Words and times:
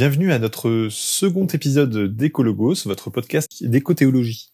Bienvenue 0.00 0.32
à 0.32 0.38
notre 0.38 0.88
second 0.90 1.46
épisode 1.46 2.16
d'Écologos, 2.16 2.86
votre 2.86 3.10
podcast 3.10 3.62
d'éco-théologie. 3.62 4.50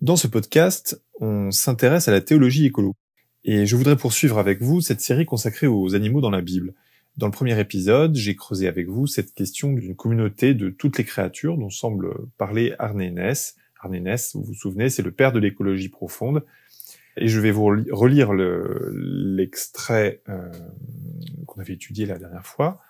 Dans 0.00 0.16
ce 0.16 0.26
podcast, 0.26 1.00
on 1.20 1.52
s'intéresse 1.52 2.08
à 2.08 2.10
la 2.10 2.20
théologie 2.20 2.66
écolo. 2.66 2.96
Et 3.44 3.66
je 3.66 3.76
voudrais 3.76 3.96
poursuivre 3.96 4.36
avec 4.36 4.60
vous 4.60 4.80
cette 4.80 5.00
série 5.00 5.26
consacrée 5.26 5.68
aux 5.68 5.94
animaux 5.94 6.20
dans 6.20 6.30
la 6.30 6.40
Bible. 6.40 6.74
Dans 7.16 7.26
le 7.26 7.32
premier 7.32 7.56
épisode, 7.60 8.16
j'ai 8.16 8.34
creusé 8.34 8.66
avec 8.66 8.88
vous 8.88 9.06
cette 9.06 9.32
question 9.32 9.74
d'une 9.74 9.94
communauté 9.94 10.54
de 10.54 10.70
toutes 10.70 10.98
les 10.98 11.04
créatures 11.04 11.56
dont 11.56 11.70
semble 11.70 12.12
parler 12.36 12.74
Arnénès. 12.80 13.54
Arnénès, 13.80 14.34
vous 14.34 14.42
vous 14.42 14.54
souvenez, 14.54 14.90
c'est 14.90 15.02
le 15.02 15.12
père 15.12 15.30
de 15.30 15.38
l'écologie 15.38 15.88
profonde. 15.88 16.44
Et 17.16 17.28
je 17.28 17.38
vais 17.38 17.52
vous 17.52 17.66
relire 17.92 18.32
l'extrait 18.32 20.20
euh, 20.28 20.50
qu'on 21.46 21.60
avait 21.60 21.74
étudié 21.74 22.06
la 22.06 22.18
dernière 22.18 22.44
fois. 22.44 22.80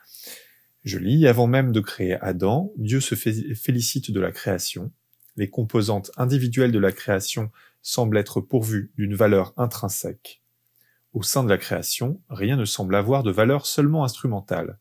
Je 0.85 0.99
lis, 0.99 1.27
avant 1.27 1.47
même 1.47 1.73
de 1.73 1.81
créer 1.81 2.15
Adam, 2.21 2.73
Dieu 2.77 3.01
se 3.01 3.15
félicite 3.15 4.11
de 4.11 4.21
la 4.21 4.33
création. 4.33 4.93
Les 5.37 5.51
composantes 5.51 6.11
individuelles 6.17 6.73
de 6.73 6.79
la 6.79 6.93
création 6.93 7.51
semblent 7.83 8.17
être 8.17 8.41
pourvues 8.41 8.93
d'une 8.97 9.15
valeur 9.15 9.55
intrinsèque. 9.57 10.43
Au 11.13 11.23
sein 11.23 11.43
de 11.43 11.49
la 11.49 11.59
création, 11.59 12.21
rien 12.29 12.57
ne 12.57 12.65
semble 12.65 12.95
avoir 12.95 13.23
de 13.23 13.31
valeur 13.31 13.67
seulement 13.67 14.05
instrumentale. 14.05 14.79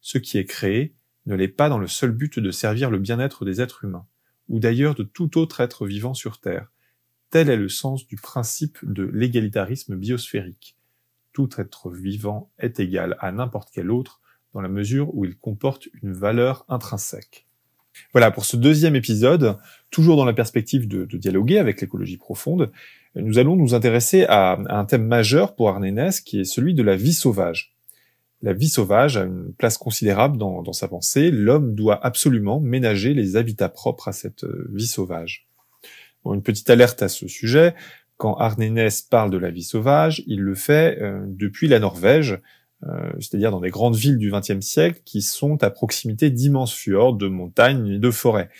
Ce 0.00 0.18
qui 0.18 0.38
est 0.38 0.44
créé 0.44 0.94
ne 1.26 1.34
l'est 1.34 1.48
pas 1.48 1.68
dans 1.68 1.78
le 1.78 1.88
seul 1.88 2.12
but 2.12 2.38
de 2.38 2.50
servir 2.50 2.90
le 2.90 2.98
bien-être 2.98 3.44
des 3.44 3.60
êtres 3.60 3.84
humains, 3.84 4.06
ou 4.48 4.58
d'ailleurs 4.60 4.94
de 4.94 5.02
tout 5.02 5.38
autre 5.38 5.60
être 5.60 5.86
vivant 5.86 6.14
sur 6.14 6.40
Terre. 6.40 6.70
Tel 7.30 7.50
est 7.50 7.56
le 7.56 7.68
sens 7.68 8.06
du 8.06 8.16
principe 8.16 8.78
de 8.82 9.04
l'égalitarisme 9.04 9.96
biosphérique. 9.96 10.76
Tout 11.32 11.50
être 11.58 11.90
vivant 11.90 12.50
est 12.58 12.80
égal 12.80 13.16
à 13.20 13.32
n'importe 13.32 13.70
quel 13.72 13.90
autre 13.90 14.20
dans 14.56 14.62
la 14.62 14.68
mesure 14.68 15.14
où 15.14 15.26
il 15.26 15.36
comporte 15.36 15.86
une 16.02 16.14
valeur 16.14 16.64
intrinsèque. 16.70 17.46
Voilà, 18.12 18.30
pour 18.30 18.46
ce 18.46 18.56
deuxième 18.56 18.96
épisode, 18.96 19.58
toujours 19.90 20.16
dans 20.16 20.24
la 20.24 20.32
perspective 20.32 20.88
de, 20.88 21.04
dialoguer 21.04 21.58
avec 21.58 21.82
l'écologie 21.82 22.16
profonde, 22.16 22.72
nous 23.16 23.38
allons 23.38 23.54
nous 23.54 23.74
intéresser 23.74 24.24
à, 24.30 24.58
un 24.70 24.86
thème 24.86 25.06
majeur 25.06 25.56
pour 25.56 25.68
Arnénès, 25.68 26.22
qui 26.22 26.40
est 26.40 26.44
celui 26.44 26.72
de 26.72 26.82
la 26.82 26.96
vie 26.96 27.12
sauvage. 27.12 27.74
La 28.40 28.54
vie 28.54 28.70
sauvage 28.70 29.18
a 29.18 29.24
une 29.24 29.52
place 29.52 29.76
considérable 29.76 30.38
dans, 30.38 30.72
sa 30.72 30.88
pensée. 30.88 31.30
L'homme 31.30 31.74
doit 31.74 32.02
absolument 32.02 32.58
ménager 32.58 33.12
les 33.12 33.36
habitats 33.36 33.68
propres 33.68 34.08
à 34.08 34.12
cette 34.12 34.44
euh, 34.44 34.70
vie 34.72 34.86
sauvage. 34.86 35.48
Une 36.24 36.42
petite 36.42 36.70
alerte 36.70 37.02
à 37.02 37.08
ce 37.10 37.28
sujet. 37.28 37.74
Quand 38.16 38.36
Arnénès 38.36 39.02
parle 39.02 39.30
de 39.30 39.36
la 39.36 39.50
vie 39.50 39.62
sauvage, 39.62 40.22
il 40.26 40.40
le 40.40 40.54
fait 40.54 40.98
euh, 41.02 41.24
depuis 41.26 41.68
la 41.68 41.78
Norvège, 41.78 42.40
euh, 42.84 43.10
c'est-à-dire 43.20 43.50
dans 43.50 43.60
des 43.60 43.70
grandes 43.70 43.96
villes 43.96 44.18
du 44.18 44.30
XXe 44.30 44.60
siècle 44.60 45.00
qui 45.04 45.22
sont 45.22 45.62
à 45.62 45.70
proximité 45.70 46.30
d'immenses 46.30 46.74
fjords, 46.74 47.14
de 47.14 47.28
montagnes 47.28 47.88
et 47.88 47.98
de 47.98 48.10
forêts. 48.10 48.50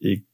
Et 0.00 0.24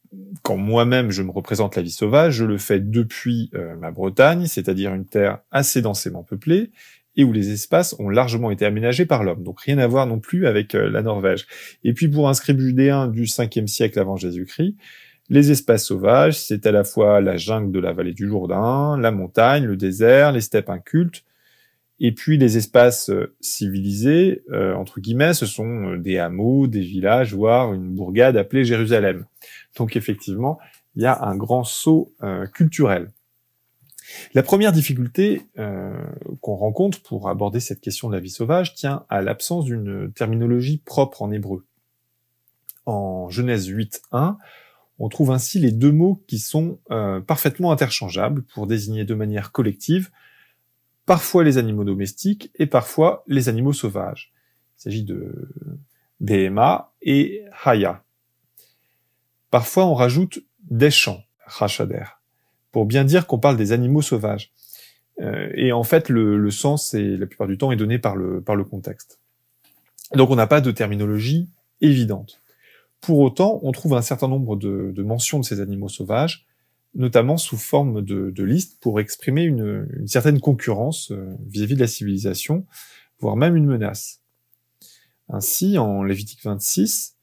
quand 0.42 0.56
moi-même 0.56 1.10
je 1.10 1.22
me 1.22 1.30
représente 1.30 1.76
la 1.76 1.82
vie 1.82 1.90
sauvage, 1.90 2.34
je 2.34 2.44
le 2.44 2.58
fais 2.58 2.80
depuis 2.80 3.50
euh, 3.54 3.76
ma 3.76 3.90
Bretagne, 3.90 4.46
c'est-à-dire 4.46 4.94
une 4.94 5.06
terre 5.06 5.38
assez 5.50 5.82
densément 5.82 6.22
peuplée 6.22 6.70
et 7.16 7.24
où 7.24 7.32
les 7.32 7.50
espaces 7.50 7.96
ont 7.98 8.08
largement 8.08 8.50
été 8.50 8.64
aménagés 8.64 9.06
par 9.06 9.24
l'homme. 9.24 9.42
Donc 9.42 9.60
rien 9.60 9.78
à 9.78 9.86
voir 9.86 10.06
non 10.06 10.20
plus 10.20 10.46
avec 10.46 10.74
euh, 10.74 10.88
la 10.88 11.02
Norvège. 11.02 11.46
Et 11.84 11.92
puis 11.92 12.08
pour 12.08 12.28
un 12.28 12.34
scribe 12.34 12.60
judéen 12.60 13.08
du 13.08 13.24
5e 13.24 13.66
siècle 13.66 13.98
avant 13.98 14.16
Jésus-Christ, 14.16 14.76
les 15.30 15.50
espaces 15.50 15.84
sauvages, 15.84 16.40
c'est 16.40 16.66
à 16.66 16.72
la 16.72 16.84
fois 16.84 17.20
la 17.20 17.36
jungle 17.36 17.70
de 17.70 17.80
la 17.80 17.92
vallée 17.92 18.14
du 18.14 18.26
Jourdain, 18.26 18.96
la 18.98 19.10
montagne, 19.10 19.64
le 19.64 19.76
désert, 19.76 20.32
les 20.32 20.40
steppes 20.40 20.70
incultes, 20.70 21.24
et 22.00 22.12
puis 22.12 22.38
les 22.38 22.56
espaces 22.56 23.10
euh, 23.10 23.34
civilisés, 23.40 24.44
euh, 24.50 24.74
entre 24.74 25.00
guillemets, 25.00 25.34
ce 25.34 25.46
sont 25.46 25.66
euh, 25.66 25.98
des 25.98 26.18
hameaux, 26.18 26.66
des 26.66 26.80
villages, 26.80 27.34
voire 27.34 27.74
une 27.74 27.94
bourgade 27.94 28.36
appelée 28.36 28.64
Jérusalem. 28.64 29.26
Donc 29.76 29.96
effectivement, 29.96 30.58
il 30.94 31.02
y 31.02 31.06
a 31.06 31.24
un 31.24 31.36
grand 31.36 31.64
saut 31.64 32.12
culturel. 32.52 33.12
La 34.34 34.42
première 34.42 34.72
difficulté 34.72 35.42
qu'on 36.40 36.56
rencontre 36.56 37.00
pour 37.02 37.28
aborder 37.28 37.60
cette 37.60 37.80
question 37.80 38.08
de 38.08 38.14
la 38.14 38.20
vie 38.20 38.30
sauvage 38.30 38.74
tient 38.74 39.04
à 39.08 39.22
l'absence 39.22 39.66
d'une 39.66 40.10
terminologie 40.12 40.78
propre 40.78 41.22
en 41.22 41.30
hébreu. 41.30 41.64
En 42.84 43.28
Genèse 43.30 43.70
8.1, 43.70 44.38
on 44.98 45.08
trouve 45.08 45.30
ainsi 45.30 45.60
les 45.60 45.70
deux 45.70 45.92
mots 45.92 46.24
qui 46.26 46.40
sont 46.40 46.80
parfaitement 47.28 47.70
interchangeables 47.70 48.42
pour 48.42 48.66
désigner 48.66 49.04
de 49.04 49.14
manière 49.14 49.52
collective 49.52 50.10
parfois 51.08 51.42
les 51.42 51.56
animaux 51.56 51.84
domestiques 51.84 52.50
et 52.56 52.66
parfois 52.66 53.24
les 53.26 53.48
animaux 53.48 53.72
sauvages. 53.72 54.30
Il 54.76 54.82
s'agit 54.82 55.04
de 55.04 55.48
BMA 56.20 56.92
et 57.00 57.44
Haya. 57.64 58.04
Parfois 59.50 59.86
on 59.86 59.94
rajoute 59.94 60.40
des 60.70 60.90
champs, 60.90 61.22
Rachader, 61.46 62.04
pour 62.72 62.84
bien 62.84 63.04
dire 63.04 63.26
qu'on 63.26 63.38
parle 63.38 63.56
des 63.56 63.72
animaux 63.72 64.02
sauvages. 64.02 64.52
Euh, 65.20 65.50
et 65.54 65.72
en 65.72 65.82
fait, 65.82 66.10
le, 66.10 66.50
sens, 66.50 66.92
et 66.92 67.16
la 67.16 67.26
plupart 67.26 67.46
du 67.46 67.56
temps, 67.56 67.72
est 67.72 67.76
donné 67.76 67.98
par 67.98 68.14
le, 68.14 68.64
contexte. 68.64 69.18
Donc 70.14 70.28
on 70.28 70.36
n'a 70.36 70.46
pas 70.46 70.60
de 70.60 70.70
terminologie 70.70 71.48
évidente. 71.80 72.42
Pour 73.00 73.20
autant, 73.20 73.60
on 73.62 73.72
trouve 73.72 73.94
un 73.94 74.02
certain 74.02 74.28
nombre 74.28 74.56
de 74.56 75.02
mentions 75.02 75.40
de 75.40 75.44
ces 75.46 75.62
animaux 75.62 75.88
sauvages 75.88 76.47
notamment 76.94 77.36
sous 77.36 77.56
forme 77.56 78.02
de, 78.02 78.30
de 78.30 78.44
liste 78.44 78.78
pour 78.80 79.00
exprimer 79.00 79.42
une, 79.42 79.86
certaine 80.06 80.40
concurrence 80.40 81.10
euh, 81.10 81.34
vis-à-vis 81.46 81.74
de 81.74 81.80
la 81.80 81.86
civilisation, 81.86 82.66
voire 83.20 83.36
même 83.36 83.56
une 83.56 83.66
menace. 83.66 84.22
Ainsi, 85.28 85.78
en 85.78 86.02
Lévitique 86.02 86.42
26, 86.42 87.16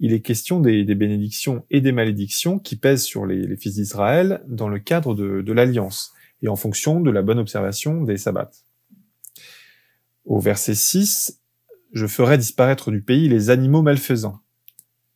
il 0.00 0.12
est 0.12 0.20
question 0.20 0.60
des, 0.60 0.84
bénédictions 0.94 1.64
et 1.70 1.80
des 1.80 1.92
malédictions 1.92 2.58
qui 2.58 2.76
pèsent 2.76 3.02
sur 3.02 3.26
les, 3.26 3.46
les 3.46 3.56
fils 3.56 3.74
d'Israël 3.74 4.44
dans 4.46 4.68
le 4.68 4.78
cadre 4.78 5.14
de, 5.14 5.42
de 5.42 5.52
l'alliance 5.52 6.12
et 6.42 6.48
en 6.48 6.56
fonction 6.56 7.00
de 7.00 7.10
la 7.10 7.22
bonne 7.22 7.38
observation 7.38 8.02
des 8.02 8.16
sabbats. 8.16 8.50
Au 10.24 10.40
verset 10.40 10.74
6, 10.74 11.40
je 11.92 12.06
ferai 12.06 12.38
disparaître 12.38 12.90
du 12.90 13.02
pays 13.02 13.28
les 13.28 13.50
animaux 13.50 13.82
malfaisants. 13.82 14.40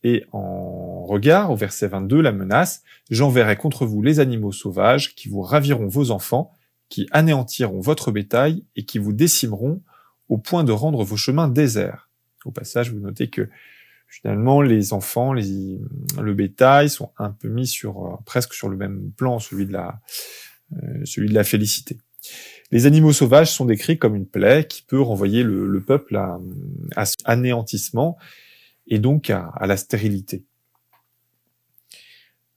Et 0.04 0.24
en 0.32 1.04
regard, 1.04 1.50
au 1.50 1.56
verset 1.56 1.88
22, 1.88 2.20
la 2.20 2.32
menace, 2.32 2.82
j'enverrai 3.10 3.56
contre 3.56 3.86
vous 3.86 4.02
les 4.02 4.20
animaux 4.20 4.52
sauvages 4.52 5.14
qui 5.14 5.28
vous 5.28 5.42
raviront 5.42 5.86
vos 5.86 6.10
enfants, 6.10 6.52
qui 6.88 7.08
anéantiront 7.12 7.80
votre 7.80 8.10
bétail 8.10 8.64
et 8.76 8.84
qui 8.84 8.98
vous 8.98 9.12
décimeront 9.12 9.82
au 10.28 10.38
point 10.38 10.64
de 10.64 10.72
rendre 10.72 11.04
vos 11.04 11.16
chemins 11.16 11.48
déserts. 11.48 12.10
Au 12.44 12.50
passage, 12.50 12.90
vous 12.90 12.98
notez 12.98 13.28
que 13.28 13.48
finalement, 14.08 14.60
les 14.60 14.92
enfants, 14.92 15.32
les, 15.32 15.78
le 16.20 16.34
bétail 16.34 16.90
sont 16.90 17.12
un 17.16 17.30
peu 17.30 17.48
mis 17.48 17.66
sur, 17.66 18.04
euh, 18.04 18.16
presque 18.26 18.52
sur 18.52 18.68
le 18.68 18.76
même 18.76 19.10
plan, 19.16 19.38
celui 19.38 19.66
de 19.66 19.72
la, 19.72 20.00
euh, 20.74 21.04
celui 21.04 21.28
de 21.28 21.34
la 21.34 21.44
félicité. 21.44 21.98
Les 22.70 22.86
animaux 22.86 23.12
sauvages 23.12 23.50
sont 23.50 23.64
décrits 23.64 23.98
comme 23.98 24.14
une 24.14 24.26
plaie 24.26 24.66
qui 24.66 24.82
peut 24.82 25.00
renvoyer 25.00 25.42
le, 25.42 25.80
peuple 25.80 26.16
à, 26.16 26.38
à 26.96 27.04
anéantissement 27.24 28.18
et 28.86 28.98
donc 28.98 29.30
à, 29.30 29.52
la 29.66 29.76
stérilité. 29.76 30.44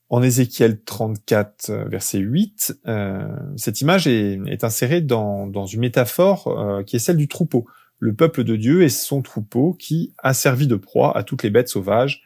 En 0.09 0.21
Ézéchiel 0.21 0.81
34, 0.83 1.69
euh, 1.69 1.85
verset 1.85 2.19
8, 2.19 2.79
euh, 2.87 3.27
cette 3.57 3.81
image 3.81 4.07
est, 4.07 4.63
insérée 4.63 5.01
dans, 5.01 5.65
une 5.65 5.79
métaphore 5.79 6.47
euh, 6.47 6.83
qui 6.83 6.95
est 6.95 6.99
celle 6.99 7.17
du 7.17 7.27
troupeau. 7.27 7.65
Le 7.99 8.13
peuple 8.13 8.43
de 8.43 8.55
Dieu 8.55 8.83
est 8.83 8.89
son 8.89 9.21
troupeau 9.21 9.73
qui 9.73 10.13
a 10.19 10.33
servi 10.33 10.67
de 10.67 10.75
proie 10.75 11.17
à 11.17 11.23
toutes 11.23 11.43
les 11.43 11.49
bêtes 11.49 11.69
sauvages, 11.69 12.23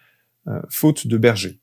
faute 0.67 1.05
de 1.05 1.15
berger. 1.15 1.59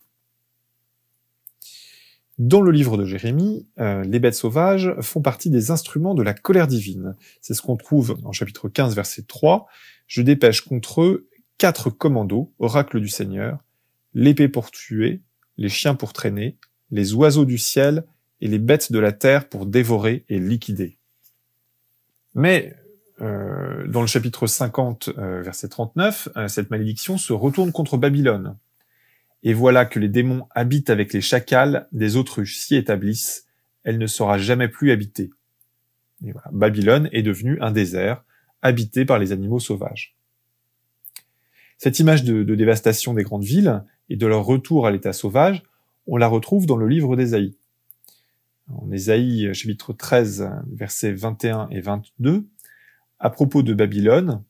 Dans 2.38 2.60
le 2.60 2.70
livre 2.70 2.96
de 2.96 3.04
Jérémie, 3.04 3.66
les 3.76 4.20
bêtes 4.20 4.36
sauvages 4.36 4.94
font 5.00 5.22
partie 5.22 5.50
des 5.50 5.72
instruments 5.72 6.14
de 6.14 6.22
la 6.22 6.34
colère 6.34 6.68
divine. 6.68 7.16
C'est 7.40 7.52
ce 7.52 7.62
qu'on 7.62 7.76
trouve 7.76 8.16
en 8.22 8.30
chapitre 8.30 8.68
15, 8.68 8.94
verset 8.94 9.22
3. 9.22 9.66
Je 10.06 10.22
dépêche 10.22 10.60
contre 10.60 11.02
eux 11.02 11.28
quatre 11.58 11.90
commandos, 11.90 12.52
oracle 12.58 13.00
du 13.00 13.08
Seigneur, 13.08 13.58
l'épée 14.14 14.48
pour 14.48 14.70
tuer, 14.70 15.22
les 15.56 15.68
chiens 15.68 15.94
pour 15.94 16.12
traîner, 16.12 16.56
les 16.90 17.14
oiseaux 17.14 17.44
du 17.44 17.58
ciel 17.58 18.04
et 18.40 18.48
les 18.48 18.58
bêtes 18.58 18.92
de 18.92 18.98
la 18.98 19.12
terre 19.12 19.48
pour 19.48 19.66
dévorer 19.66 20.24
et 20.28 20.38
liquider. 20.38 20.98
Mais 22.34 22.76
euh, 23.22 23.86
dans 23.86 24.02
le 24.02 24.06
chapitre 24.06 24.46
50, 24.46 25.10
euh, 25.16 25.42
verset 25.42 25.68
39, 25.68 26.28
euh, 26.36 26.48
cette 26.48 26.70
malédiction 26.70 27.16
se 27.16 27.32
retourne 27.32 27.72
contre 27.72 27.96
Babylone. 27.96 28.58
Et 29.42 29.54
voilà 29.54 29.86
que 29.86 29.98
les 29.98 30.08
démons 30.08 30.46
habitent 30.50 30.90
avec 30.90 31.12
les 31.12 31.20
chacals 31.20 31.88
des 31.92 32.16
autruches 32.16 32.58
s'y 32.58 32.76
établissent, 32.76 33.46
elle 33.84 33.98
ne 33.98 34.06
sera 34.06 34.38
jamais 34.38 34.68
plus 34.68 34.90
habitée. 34.90 35.30
Babylone 36.50 37.08
est 37.12 37.22
devenue 37.22 37.58
un 37.60 37.70
désert, 37.70 38.24
habité 38.62 39.04
par 39.04 39.18
les 39.18 39.32
animaux 39.32 39.60
sauvages. 39.60 40.15
Cette 41.78 41.98
image 41.98 42.24
de 42.24 42.54
dévastation 42.54 43.14
des 43.14 43.22
grandes 43.22 43.44
villes 43.44 43.84
et 44.08 44.16
de 44.16 44.26
leur 44.26 44.44
retour 44.44 44.86
à 44.86 44.90
l'état 44.90 45.12
sauvage, 45.12 45.62
on 46.06 46.16
la 46.16 46.28
retrouve 46.28 46.66
dans 46.66 46.76
le 46.76 46.88
livre 46.88 47.16
d'Ésaïe. 47.16 47.56
En 48.68 48.90
Ésaïe 48.90 49.54
chapitre 49.54 49.92
13, 49.92 50.50
versets 50.72 51.12
21 51.12 51.68
et 51.70 51.80
22, 51.80 52.46
à 53.18 53.30
propos 53.30 53.62
de 53.62 53.74
Babylone, 53.74 54.42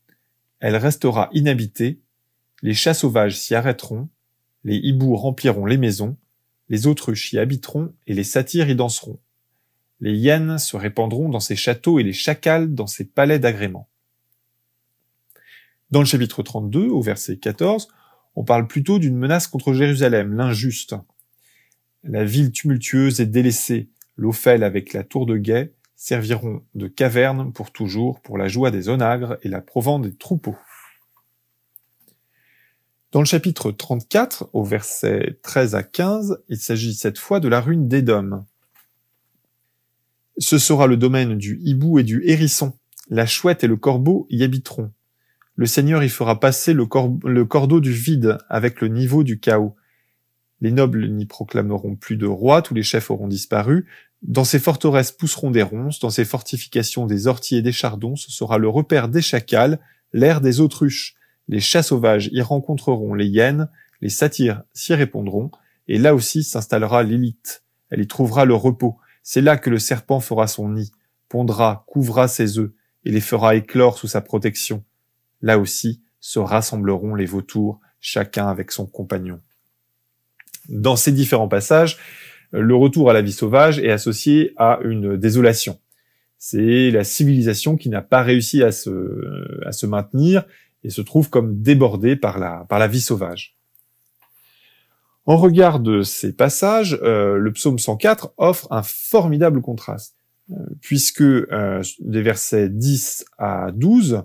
elle 0.61 0.76
restera 0.76 1.28
inhabitée, 1.32 2.00
les 2.62 2.75
chats 2.75 2.94
sauvages 2.94 3.37
s'y 3.37 3.55
arrêteront, 3.55 4.08
les 4.64 4.76
hiboux 4.76 5.17
rempliront 5.17 5.67
les 5.67 5.76
maisons, 5.76 6.17
les 6.69 6.87
autruches 6.87 7.32
y 7.32 7.38
habiteront 7.38 7.93
et 8.06 8.14
les 8.14 8.25
satyres 8.25 8.70
y 8.70 8.75
danseront. 8.75 9.20
Les 10.00 10.17
hyènes 10.17 10.58
se 10.58 10.76
répandront 10.76 11.28
dans 11.28 11.40
ces 11.40 11.56
châteaux 11.56 11.99
et 11.99 12.02
les 12.02 12.12
chacals 12.12 12.75
dans 12.75 12.87
ces 12.87 13.05
palais 13.05 13.38
d'agrément. 13.38 13.88
Dans 15.92 16.00
le 16.00 16.06
chapitre 16.06 16.42
32, 16.42 16.88
au 16.88 17.00
verset 17.00 17.36
14, 17.36 17.88
on 18.34 18.42
parle 18.42 18.66
plutôt 18.66 18.98
d'une 18.98 19.16
menace 19.16 19.46
contre 19.46 19.72
Jérusalem, 19.72 20.34
l'injuste. 20.34 20.96
La 22.02 22.24
ville 22.24 22.50
tumultueuse 22.50 23.20
et 23.20 23.26
délaissée, 23.26 23.88
l'Ophel 24.16 24.64
avec 24.64 24.92
la 24.92 25.04
tour 25.04 25.26
de 25.26 25.36
guet, 25.36 25.74
serviront 25.94 26.62
de 26.74 26.88
caverne 26.88 27.52
pour 27.52 27.70
toujours 27.70 28.20
pour 28.20 28.36
la 28.36 28.48
joie 28.48 28.72
des 28.72 28.88
onagres 28.88 29.38
et 29.42 29.48
la 29.48 29.60
provence 29.60 30.02
des 30.02 30.14
troupeaux. 30.14 30.56
Dans 33.12 33.20
le 33.20 33.26
chapitre 33.26 33.70
34, 33.70 34.50
au 34.52 34.64
verset 34.64 35.38
13 35.42 35.76
à 35.76 35.84
15, 35.84 36.42
il 36.48 36.58
s'agit 36.58 36.94
cette 36.94 37.18
fois 37.18 37.38
de 37.38 37.48
la 37.48 37.60
ruine 37.60 37.86
d'Édom. 37.86 38.44
Ce 40.36 40.58
sera 40.58 40.88
le 40.88 40.96
domaine 40.96 41.38
du 41.38 41.58
hibou 41.62 42.00
et 42.00 42.02
du 42.02 42.22
hérisson. 42.26 42.74
La 43.08 43.24
chouette 43.24 43.62
et 43.62 43.68
le 43.68 43.76
corbeau 43.76 44.26
y 44.28 44.42
habiteront. 44.42 44.92
Le 45.58 45.64
Seigneur 45.64 46.04
y 46.04 46.10
fera 46.10 46.38
passer 46.38 46.74
le, 46.74 46.84
cordeau 46.84 47.80
du 47.80 47.92
vide 47.92 48.36
avec 48.50 48.82
le 48.82 48.88
niveau 48.88 49.24
du 49.24 49.40
chaos. 49.40 49.74
Les 50.60 50.70
nobles 50.70 51.08
n'y 51.08 51.24
proclameront 51.24 51.96
plus 51.96 52.18
de 52.18 52.26
roi, 52.26 52.60
tous 52.60 52.74
les 52.74 52.82
chefs 52.82 53.10
auront 53.10 53.26
disparu. 53.26 53.86
Dans 54.20 54.44
ces 54.44 54.58
forteresses 54.58 55.12
pousseront 55.12 55.50
des 55.50 55.62
ronces, 55.62 55.98
dans 55.98 56.10
ces 56.10 56.26
fortifications 56.26 57.06
des 57.06 57.26
orties 57.26 57.56
et 57.56 57.62
des 57.62 57.72
chardons, 57.72 58.16
ce 58.16 58.30
sera 58.30 58.58
le 58.58 58.68
repère 58.68 59.08
des 59.08 59.22
chacals, 59.22 59.78
l'air 60.12 60.42
des 60.42 60.60
autruches. 60.60 61.14
Les 61.48 61.60
chats 61.60 61.82
sauvages 61.82 62.28
y 62.32 62.42
rencontreront 62.42 63.14
les 63.14 63.26
hyènes, 63.26 63.70
les 64.02 64.10
satyres 64.10 64.62
s'y 64.74 64.92
répondront, 64.92 65.50
et 65.88 65.96
là 65.96 66.14
aussi 66.14 66.42
s'installera 66.42 67.02
l'élite. 67.02 67.62
Elle 67.88 68.02
y 68.02 68.06
trouvera 68.06 68.44
le 68.44 68.54
repos. 68.54 68.98
C'est 69.22 69.40
là 69.40 69.56
que 69.56 69.70
le 69.70 69.78
serpent 69.78 70.20
fera 70.20 70.48
son 70.48 70.68
nid, 70.68 70.92
pondra, 71.30 71.84
couvra 71.86 72.28
ses 72.28 72.58
œufs, 72.58 72.72
et 73.06 73.10
les 73.10 73.22
fera 73.22 73.54
éclore 73.54 73.96
sous 73.96 74.08
sa 74.08 74.20
protection. 74.20 74.84
Là 75.42 75.58
aussi 75.58 76.02
se 76.20 76.38
rassembleront 76.38 77.14
les 77.14 77.26
vautours, 77.26 77.80
chacun 78.00 78.48
avec 78.48 78.72
son 78.72 78.86
compagnon. 78.86 79.40
Dans 80.68 80.96
ces 80.96 81.12
différents 81.12 81.48
passages, 81.48 81.98
le 82.52 82.74
retour 82.74 83.10
à 83.10 83.12
la 83.12 83.22
vie 83.22 83.32
sauvage 83.32 83.78
est 83.78 83.90
associé 83.90 84.52
à 84.56 84.78
une 84.82 85.16
désolation. 85.16 85.78
C'est 86.38 86.90
la 86.90 87.04
civilisation 87.04 87.76
qui 87.76 87.88
n'a 87.88 88.02
pas 88.02 88.22
réussi 88.22 88.62
à 88.62 88.72
se, 88.72 89.86
maintenir 89.86 90.44
et 90.84 90.90
se 90.90 91.00
trouve 91.00 91.30
comme 91.30 91.60
débordée 91.62 92.16
par 92.16 92.38
la, 92.38 92.66
par 92.68 92.78
la 92.78 92.88
vie 92.88 93.00
sauvage. 93.00 93.56
En 95.24 95.36
regard 95.36 95.80
de 95.80 96.02
ces 96.02 96.32
passages, 96.32 96.98
euh, 97.02 97.36
le 97.36 97.52
psaume 97.52 97.80
104 97.80 98.34
offre 98.36 98.68
un 98.70 98.84
formidable 98.84 99.60
contraste, 99.60 100.14
euh, 100.52 100.54
puisque 100.80 101.20
euh, 101.20 101.82
des 101.98 102.22
versets 102.22 102.68
10 102.68 103.24
à 103.36 103.72
12, 103.72 104.22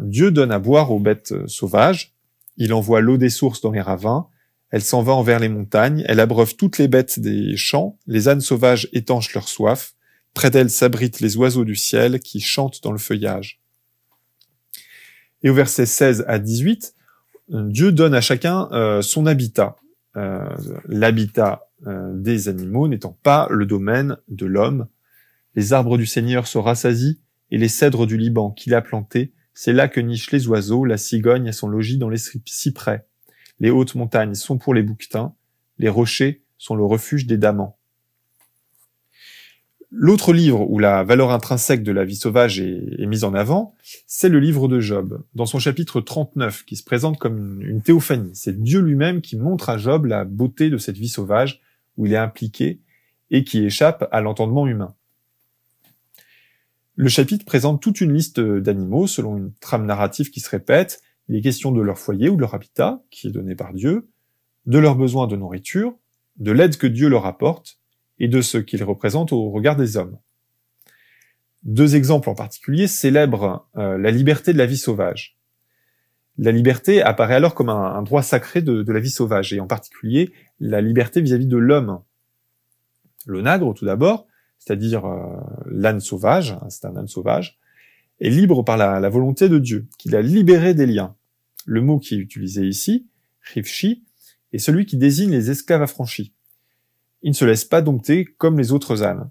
Dieu 0.00 0.30
donne 0.30 0.52
à 0.52 0.58
boire 0.58 0.90
aux 0.90 0.98
bêtes 0.98 1.34
sauvages, 1.46 2.14
il 2.56 2.72
envoie 2.72 3.00
l'eau 3.00 3.18
des 3.18 3.28
sources 3.28 3.60
dans 3.60 3.72
les 3.72 3.80
ravins, 3.80 4.28
elle 4.70 4.82
s'en 4.82 5.02
va 5.02 5.12
envers 5.12 5.38
les 5.38 5.48
montagnes, 5.48 6.04
elle 6.06 6.20
abreuve 6.20 6.56
toutes 6.56 6.78
les 6.78 6.88
bêtes 6.88 7.20
des 7.20 7.56
champs, 7.56 7.98
les 8.06 8.28
ânes 8.28 8.40
sauvages 8.40 8.88
étanchent 8.92 9.34
leur 9.34 9.48
soif, 9.48 9.94
près 10.34 10.50
d'elle 10.50 10.70
s'abritent 10.70 11.20
les 11.20 11.36
oiseaux 11.36 11.64
du 11.64 11.76
ciel 11.76 12.20
qui 12.20 12.40
chantent 12.40 12.82
dans 12.82 12.92
le 12.92 12.98
feuillage. 12.98 13.60
Et 15.42 15.50
au 15.50 15.54
verset 15.54 15.86
16 15.86 16.24
à 16.26 16.38
18, 16.38 16.94
Dieu 17.48 17.92
donne 17.92 18.14
à 18.14 18.20
chacun 18.20 18.68
euh, 18.72 19.02
son 19.02 19.26
habitat. 19.26 19.76
Euh, 20.16 20.48
l'habitat 20.86 21.68
euh, 21.86 22.12
des 22.14 22.48
animaux 22.48 22.88
n'étant 22.88 23.16
pas 23.22 23.46
le 23.50 23.66
domaine 23.66 24.16
de 24.28 24.46
l'homme. 24.46 24.88
Les 25.54 25.72
arbres 25.72 25.98
du 25.98 26.06
Seigneur 26.06 26.46
se 26.46 26.58
rassasient, 26.58 27.18
et 27.50 27.58
les 27.58 27.68
cèdres 27.68 28.06
du 28.06 28.16
Liban 28.16 28.50
qu'il 28.50 28.74
a 28.74 28.82
plantés, 28.82 29.32
c'est 29.58 29.72
là 29.72 29.88
que 29.88 30.00
nichent 30.00 30.32
les 30.32 30.48
oiseaux, 30.48 30.84
la 30.84 30.98
cigogne 30.98 31.48
a 31.48 31.52
son 31.52 31.66
logis 31.66 31.96
dans 31.96 32.10
les 32.10 32.20
cyprès. 32.44 33.06
Les 33.58 33.70
hautes 33.70 33.94
montagnes 33.94 34.34
sont 34.34 34.58
pour 34.58 34.74
les 34.74 34.82
bouquetins, 34.82 35.34
les 35.78 35.88
rochers 35.88 36.42
sont 36.58 36.76
le 36.76 36.84
refuge 36.84 37.26
des 37.26 37.38
damans. 37.38 37.78
L'autre 39.90 40.34
livre 40.34 40.70
où 40.70 40.78
la 40.78 41.02
valeur 41.04 41.30
intrinsèque 41.30 41.82
de 41.82 41.90
la 41.90 42.04
vie 42.04 42.16
sauvage 42.16 42.60
est, 42.60 43.06
mise 43.06 43.24
en 43.24 43.32
avant, 43.32 43.74
c'est 44.06 44.28
le 44.28 44.40
livre 44.40 44.68
de 44.68 44.78
Job, 44.78 45.24
dans 45.34 45.46
son 45.46 45.58
chapitre 45.58 46.02
39, 46.02 46.66
qui 46.66 46.76
se 46.76 46.84
présente 46.84 47.18
comme 47.18 47.62
une, 47.62 47.80
théophanie. 47.80 48.32
C'est 48.34 48.60
Dieu 48.60 48.80
lui-même 48.80 49.22
qui 49.22 49.38
montre 49.38 49.70
à 49.70 49.78
Job 49.78 50.04
la 50.04 50.26
beauté 50.26 50.68
de 50.68 50.76
cette 50.76 50.98
vie 50.98 51.08
sauvage 51.08 51.62
où 51.96 52.04
il 52.04 52.12
est 52.12 52.18
impliqué 52.18 52.82
et 53.30 53.42
qui 53.42 53.64
échappe 53.64 54.06
à 54.12 54.20
l'entendement 54.20 54.66
humain. 54.66 54.94
Le 56.98 57.10
chapitre 57.10 57.44
présente 57.44 57.82
toute 57.82 58.00
une 58.00 58.14
liste 58.14 58.40
d'animaux 58.40 59.06
selon 59.06 59.36
une 59.36 59.52
trame 59.52 59.84
narrative 59.84 60.30
qui 60.30 60.40
se 60.40 60.48
répète. 60.48 61.02
Il 61.28 61.36
est 61.36 61.42
question 61.42 61.70
de 61.70 61.82
leur 61.82 61.98
foyer 61.98 62.30
ou 62.30 62.36
de 62.36 62.40
leur 62.40 62.54
habitat, 62.54 63.02
qui 63.10 63.28
est 63.28 63.32
donné 63.32 63.54
par 63.54 63.74
Dieu, 63.74 64.08
de 64.64 64.78
leurs 64.78 64.96
besoins 64.96 65.26
de 65.26 65.36
nourriture, 65.36 65.94
de 66.38 66.52
l'aide 66.52 66.78
que 66.78 66.86
Dieu 66.86 67.10
leur 67.10 67.26
apporte, 67.26 67.78
et 68.18 68.28
de 68.28 68.40
ce 68.40 68.56
qu'ils 68.56 68.82
représentent 68.82 69.32
au 69.32 69.50
regard 69.50 69.76
des 69.76 69.98
hommes. 69.98 70.16
Deux 71.64 71.96
exemples 71.96 72.30
en 72.30 72.34
particulier 72.34 72.86
célèbrent 72.86 73.68
euh, 73.76 73.98
la 73.98 74.10
liberté 74.10 74.54
de 74.54 74.58
la 74.58 74.66
vie 74.66 74.78
sauvage. 74.78 75.36
La 76.38 76.50
liberté 76.50 77.02
apparaît 77.02 77.34
alors 77.34 77.54
comme 77.54 77.68
un, 77.68 78.02
droit 78.04 78.22
sacré 78.22 78.62
de, 78.62 78.90
la 78.90 79.00
vie 79.00 79.10
sauvage, 79.10 79.52
et 79.52 79.60
en 79.60 79.66
particulier 79.66 80.32
la 80.60 80.80
liberté 80.80 81.20
vis-à-vis 81.20 81.46
de 81.46 81.58
l'homme. 81.58 82.00
L'onagre, 83.26 83.74
tout 83.74 83.84
d'abord, 83.84 84.26
c'est-à-dire 84.58 85.04
euh, 85.04 85.36
l'âne 85.76 86.00
sauvage, 86.00 86.52
hein, 86.52 86.66
c'est 86.68 86.86
un 86.86 86.96
âne 86.96 87.08
sauvage, 87.08 87.58
est 88.20 88.30
libre 88.30 88.62
par 88.62 88.76
la, 88.76 89.08
volonté 89.08 89.48
de 89.48 89.58
Dieu, 89.58 89.86
qu'il 89.98 90.16
a 90.16 90.22
libéré 90.22 90.74
des 90.74 90.86
liens. 90.86 91.14
Le 91.66 91.80
mot 91.80 91.98
qui 91.98 92.14
est 92.14 92.18
utilisé 92.18 92.66
ici, 92.66 93.06
rifshi, 93.42 94.04
est 94.52 94.58
celui 94.58 94.86
qui 94.86 94.96
désigne 94.96 95.32
les 95.32 95.50
esclaves 95.50 95.82
affranchis. 95.82 96.32
Il 97.22 97.30
ne 97.30 97.34
se 97.34 97.44
laisse 97.44 97.64
pas 97.64 97.82
dompter 97.82 98.24
comme 98.24 98.58
les 98.58 98.72
autres 98.72 99.02
ânes. 99.02 99.30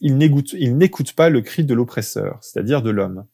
Il 0.00 0.16
n'écoute 0.16 1.12
pas 1.14 1.30
le 1.30 1.40
cri 1.40 1.64
de 1.64 1.74
l'oppresseur, 1.74 2.38
c'est-à-dire 2.42 2.82
de 2.82 2.90
l'homme. 2.90 3.26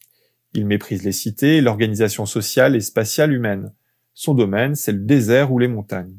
Il 0.55 0.67
méprise 0.67 1.03
les 1.03 1.13
cités, 1.13 1.61
l'organisation 1.61 2.27
sociale 2.27 2.77
et 2.77 2.81
spatiale 2.81 3.33
humaine. 3.33 3.73
Son 4.15 4.35
domaine, 4.35 4.75
c'est 4.75 4.93
le 4.93 5.01
désert 5.01 5.53
ou 5.53 5.59
les 5.59 5.69
montagnes. 5.69 6.19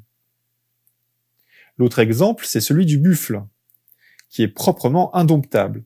L'autre 1.77 1.99
exemple, 1.99 2.45
c'est 2.45 2.61
celui 2.61 2.85
du 2.85 2.97
buffle, 2.97 3.43
qui 4.29 4.43
est 4.43 4.47
proprement 4.47 5.15
indomptable. 5.15 5.83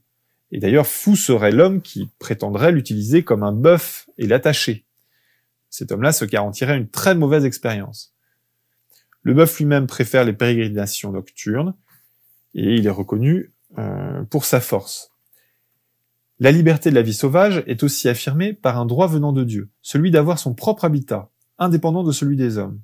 Et 0.52 0.60
d'ailleurs, 0.60 0.88
fou 0.88 1.16
serait 1.16 1.52
l'homme 1.52 1.82
qui 1.82 2.10
prétendrait 2.20 2.72
l'utiliser 2.72 3.24
comme 3.24 3.44
un 3.44 3.52
bœuf 3.52 4.08
et 4.18 4.28
l'attacher. 4.28 4.86
Cet 5.70 5.92
homme-là 5.92 6.12
se 6.12 6.26
garantirait 6.26 6.78
une 6.78 6.90
très 6.90 7.16
mauvaise 7.16 7.46
expérience. 7.46 8.14
Le 9.24 9.34
bœuf 9.34 9.58
lui-même 9.58 9.88
préfère 9.88 10.24
les 10.24 10.34
pérégrinations 10.34 11.12
nocturnes 11.12 11.74
et 12.54 12.76
il 12.76 12.86
est 12.86 12.92
reconnu 12.92 13.52
euh, 13.78 14.24
pour 14.24 14.46
sa 14.46 14.62
force. 14.62 15.12
La 16.40 16.52
liberté 16.52 16.90
de 16.90 16.96
la 16.96 17.02
vie 17.02 17.14
sauvage 17.14 17.64
est 17.66 17.84
aussi 17.84 18.08
affirmée 18.08 18.54
par 18.54 18.78
un 18.78 18.86
droit 18.86 19.08
venant 19.08 19.34
de 19.34 19.44
Dieu, 19.44 19.70
celui 19.82 20.12
d'avoir 20.12 20.38
son 20.38 20.54
propre 20.54 20.86
habitat, 20.86 21.30
indépendant 21.58 22.04
de 22.04 22.12
celui 22.12 22.36
des 22.36 22.58
hommes. 22.58 22.82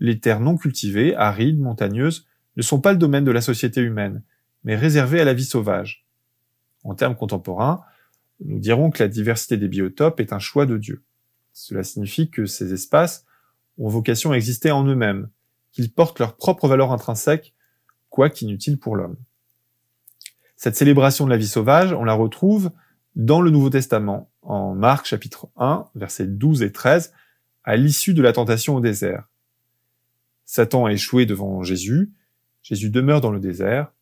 Les 0.00 0.18
terres 0.18 0.40
non 0.40 0.56
cultivées, 0.56 1.14
arides, 1.16 1.60
montagneuses, 1.60 2.26
ne 2.56 2.62
sont 2.62 2.80
pas 2.80 2.92
le 2.92 2.98
domaine 2.98 3.24
de 3.24 3.30
la 3.30 3.40
société 3.40 3.80
humaine, 3.80 4.22
mais 4.64 4.76
réservées 4.76 5.20
à 5.20 5.24
la 5.24 5.34
vie 5.34 5.44
sauvage. 5.44 6.03
En 6.84 6.94
termes 6.94 7.16
contemporains, 7.16 7.82
nous 8.40 8.58
dirons 8.58 8.90
que 8.90 9.02
la 9.02 9.08
diversité 9.08 9.56
des 9.56 9.68
biotopes 9.68 10.20
est 10.20 10.32
un 10.32 10.38
choix 10.38 10.66
de 10.66 10.76
Dieu. 10.76 11.02
Cela 11.52 11.82
signifie 11.82 12.30
que 12.30 12.46
ces 12.46 12.72
espaces 12.72 13.24
ont 13.78 13.88
vocation 13.88 14.32
à 14.32 14.36
exister 14.36 14.70
en 14.70 14.84
eux-mêmes, 14.84 15.28
qu'ils 15.72 15.92
portent 15.92 16.20
leur 16.20 16.36
propre 16.36 16.68
valeur 16.68 16.92
intrinsèque, 16.92 17.54
quoique 18.10 18.44
inutile 18.44 18.78
pour 18.78 18.96
l'homme. 18.96 19.16
Cette 20.56 20.76
célébration 20.76 21.24
de 21.24 21.30
la 21.30 21.36
vie 21.36 21.48
sauvage, 21.48 21.92
on 21.92 22.04
la 22.04 22.14
retrouve 22.14 22.70
dans 23.16 23.40
le 23.40 23.50
Nouveau 23.50 23.70
Testament, 23.70 24.30
en 24.42 24.74
Marc 24.74 25.06
chapitre 25.06 25.48
1, 25.56 25.88
versets 25.94 26.26
12 26.26 26.62
et 26.62 26.72
13, 26.72 27.12
à 27.64 27.76
l'issue 27.76 28.14
de 28.14 28.22
la 28.22 28.32
tentation 28.32 28.76
au 28.76 28.80
désert. 28.80 29.28
Satan 30.44 30.84
a 30.84 30.92
échoué 30.92 31.24
devant 31.26 31.62
Jésus, 31.62 32.12
Jésus 32.62 32.90
demeure 32.90 33.20
dans 33.20 33.30
le 33.30 33.40
désert, 33.40 33.92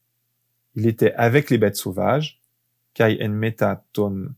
il 0.75 0.87
était 0.87 1.13
avec 1.15 1.51
les 1.51 1.59
bêtes 1.59 1.77
sauvages, 1.77 2.42
kai 2.95 3.19
en 3.23 3.31
meta 3.31 3.85
ton 3.93 4.35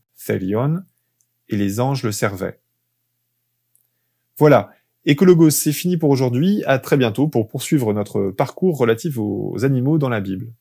et 1.49 1.57
les 1.57 1.79
anges 1.79 2.03
le 2.03 2.11
servaient. 2.11 2.59
Voilà, 4.37 4.71
Écologos, 5.05 5.51
c'est 5.51 5.71
fini 5.71 5.97
pour 5.97 6.09
aujourd'hui. 6.09 6.63
À 6.65 6.79
très 6.79 6.97
bientôt 6.97 7.27
pour 7.27 7.47
poursuivre 7.47 7.93
notre 7.93 8.31
parcours 8.31 8.77
relatif 8.77 9.17
aux 9.17 9.63
animaux 9.63 9.97
dans 9.97 10.09
la 10.09 10.19
Bible. 10.19 10.51